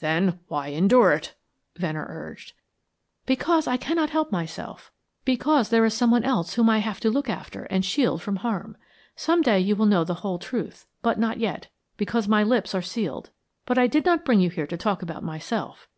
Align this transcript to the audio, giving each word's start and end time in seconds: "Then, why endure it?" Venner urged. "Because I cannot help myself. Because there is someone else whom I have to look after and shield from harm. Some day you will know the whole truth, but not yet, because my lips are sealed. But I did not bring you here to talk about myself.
"Then, 0.00 0.40
why 0.48 0.66
endure 0.68 1.10
it?" 1.12 1.36
Venner 1.74 2.04
urged. 2.06 2.52
"Because 3.24 3.66
I 3.66 3.78
cannot 3.78 4.10
help 4.10 4.30
myself. 4.30 4.92
Because 5.24 5.70
there 5.70 5.86
is 5.86 5.94
someone 5.94 6.22
else 6.22 6.52
whom 6.52 6.68
I 6.68 6.80
have 6.80 7.00
to 7.00 7.08
look 7.08 7.30
after 7.30 7.62
and 7.64 7.82
shield 7.82 8.20
from 8.20 8.36
harm. 8.36 8.76
Some 9.16 9.40
day 9.40 9.58
you 9.58 9.74
will 9.74 9.86
know 9.86 10.04
the 10.04 10.16
whole 10.20 10.38
truth, 10.38 10.86
but 11.00 11.18
not 11.18 11.38
yet, 11.38 11.68
because 11.96 12.28
my 12.28 12.42
lips 12.42 12.74
are 12.74 12.82
sealed. 12.82 13.30
But 13.64 13.78
I 13.78 13.86
did 13.86 14.04
not 14.04 14.22
bring 14.22 14.40
you 14.40 14.50
here 14.50 14.66
to 14.66 14.76
talk 14.76 15.00
about 15.00 15.24
myself. 15.24 15.88